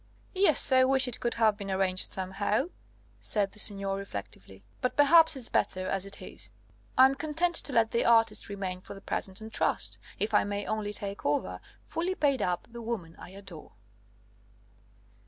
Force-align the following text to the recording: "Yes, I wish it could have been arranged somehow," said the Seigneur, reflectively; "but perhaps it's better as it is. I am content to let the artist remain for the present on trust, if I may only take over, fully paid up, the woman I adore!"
"Yes, 0.33 0.71
I 0.71 0.83
wish 0.83 1.07
it 1.07 1.19
could 1.19 1.35
have 1.35 1.57
been 1.57 1.69
arranged 1.69 2.11
somehow," 2.11 2.69
said 3.19 3.51
the 3.51 3.59
Seigneur, 3.59 3.95
reflectively; 3.95 4.63
"but 4.81 4.95
perhaps 4.97 5.35
it's 5.35 5.47
better 5.47 5.85
as 5.87 6.07
it 6.07 6.23
is. 6.23 6.49
I 6.97 7.05
am 7.05 7.13
content 7.13 7.53
to 7.57 7.71
let 7.71 7.91
the 7.91 8.03
artist 8.03 8.49
remain 8.49 8.81
for 8.81 8.95
the 8.95 8.99
present 9.01 9.43
on 9.43 9.51
trust, 9.51 9.99
if 10.17 10.33
I 10.33 10.43
may 10.43 10.65
only 10.65 10.91
take 10.91 11.23
over, 11.23 11.59
fully 11.83 12.15
paid 12.15 12.41
up, 12.41 12.67
the 12.71 12.81
woman 12.81 13.15
I 13.19 13.29
adore!" 13.29 13.73